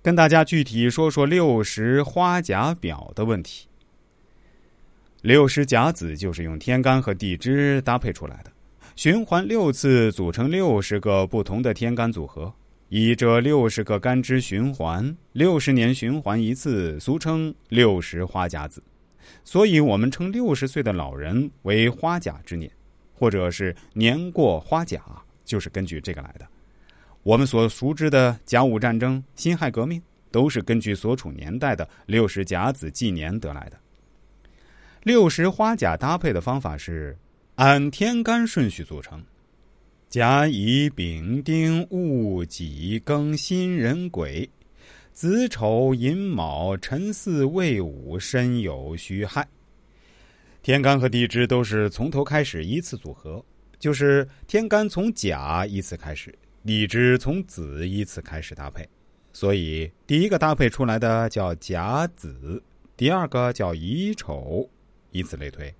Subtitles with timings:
[0.00, 3.66] 跟大家具体说说六十花甲表的问题。
[5.22, 8.52] 六十甲子就是用天干和地支搭配出来的，
[8.94, 12.54] 循环六次组成六十个不同的天干组合，
[12.88, 18.80] 以这六十个干支循环，六十年循环一次，俗称六十花甲子。
[19.44, 22.70] 所以我们称六十岁的老人为花甲之年，
[23.12, 25.02] 或者是年过花甲，
[25.44, 26.46] 就是根据这个来的。
[27.28, 30.00] 我们所熟知的甲午战争、辛亥革命，
[30.30, 33.78] 都是根据所处年代的六十甲子纪年得来的。
[35.02, 37.14] 六十花甲搭配的方法是
[37.56, 39.22] 按天干顺序组成：
[40.08, 44.48] 甲乙丙丁戊己庚辛壬癸。
[45.12, 49.46] 子丑寅卯辰巳未午申酉戌亥，
[50.62, 53.44] 天干和地支都是从头开始依次组合，
[53.78, 58.88] 就是天干从甲依次开始，地支从子依次开始搭配。
[59.32, 62.62] 所以第一个搭配出来的叫甲子，
[62.96, 64.68] 第二个叫乙丑，
[65.12, 65.72] 以此类推。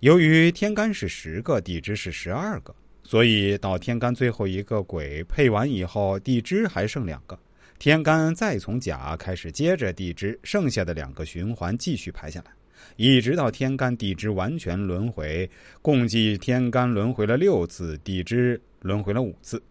[0.00, 7.38] 由于天干是十个，地支是十二个，所以到天干最后一个癸配完以后，地支还剩两个。
[7.78, 12.52] 天干再从甲开始，接着地支，剩下的两个循环继续排下来，
[12.96, 15.50] 一直到天干地支完全轮回，
[15.82, 19.62] 共计天干轮回了六次，地支轮回了五次。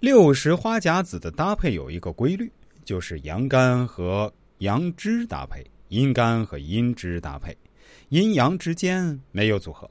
[0.00, 2.50] 六十花甲子的搭配有一个规律，
[2.84, 7.56] 就是阳干和阳支搭配，阴干和阴支搭配，
[8.10, 9.90] 阴阳之间没有组合。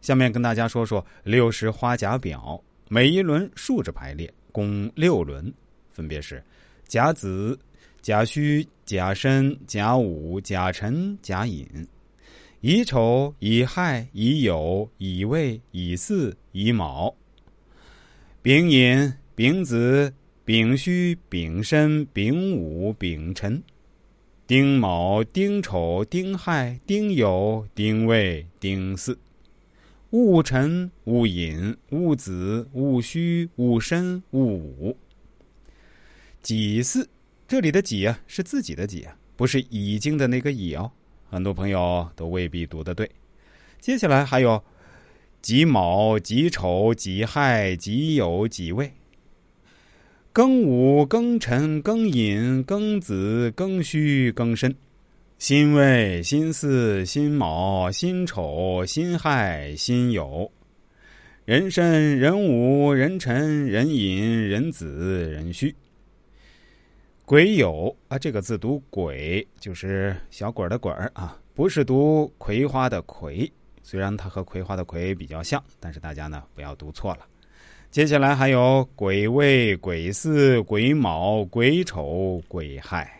[0.00, 4.32] 下面跟大家说说六十花甲表，每一轮竖着排列。
[4.50, 5.52] 共六轮，
[5.92, 6.42] 分别是
[6.86, 7.56] 甲子、
[8.00, 11.66] 甲戌、甲申、甲午、甲辰、甲寅；
[12.60, 17.14] 乙丑、乙亥、乙酉、乙未、乙巳、乙卯；
[18.40, 23.60] 丙寅、丙子、丙戌、丙申、丙午、丙辰；
[24.46, 29.18] 丁卯、丁丑、丁亥、丁酉、丁未、丁巳。
[30.10, 34.96] 戊辰、戊寅、戊子、戊戌、戊申、戊午。
[36.40, 37.06] 己巳，
[37.48, 40.90] 这里的“己”啊，是自己的“己”啊，不是已经的那个“已”哦。
[41.28, 43.10] 很多朋友都未必读得对。
[43.80, 44.62] 接下来还有
[45.48, 48.92] 己卯、己丑、己亥、己酉、己未。
[50.34, 54.76] 庚午、庚辰、庚寅、庚子、庚戌、庚申。
[55.38, 60.50] 辛未、辛巳、辛卯、辛丑、辛亥、辛酉，
[61.46, 65.74] 壬申、壬午、壬辰、壬寅、壬子、壬戌。
[67.24, 73.50] 癸酉啊，这个字读“癸”，就是小鬼的“鬼”啊，不是读葵花的“葵”。
[73.90, 77.20] 虽然它和葵花的“葵”比较像，但是大家呢不要读错了。
[77.90, 83.17] 接下来还有鬼未、鬼巳、鬼卯、鬼丑、鬼亥。